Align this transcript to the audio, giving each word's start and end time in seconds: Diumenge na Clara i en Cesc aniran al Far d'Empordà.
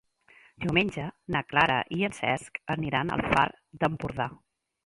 Diumenge 0.63 1.03
na 1.35 1.41
Clara 1.51 1.77
i 1.97 2.01
en 2.09 2.17
Cesc 2.21 2.57
aniran 2.77 3.15
al 3.19 3.25
Far 3.29 3.47
d'Empordà. 3.85 4.29